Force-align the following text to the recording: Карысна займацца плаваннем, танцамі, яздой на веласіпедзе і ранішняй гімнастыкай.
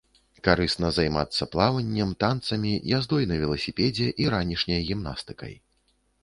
Карысна 0.45 0.87
займацца 0.97 1.47
плаваннем, 1.55 2.13
танцамі, 2.23 2.71
яздой 3.01 3.29
на 3.33 3.37
веласіпедзе 3.45 4.09
і 4.25 4.29
ранішняй 4.37 4.81
гімнастыкай. 4.91 5.55